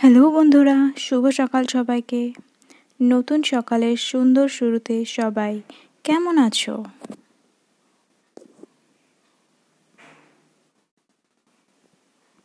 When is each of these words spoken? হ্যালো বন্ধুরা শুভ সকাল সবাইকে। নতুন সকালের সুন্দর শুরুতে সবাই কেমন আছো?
হ্যালো 0.00 0.30
বন্ধুরা 0.30 0.76
শুভ 0.98 1.24
সকাল 1.30 1.62
সবাইকে। 1.66 2.22
নতুন 3.02 3.42
সকালের 3.42 3.96
সুন্দর 3.96 4.48
শুরুতে 4.48 4.96
সবাই 5.04 5.54
কেমন 6.04 6.34
আছো? 6.38 6.74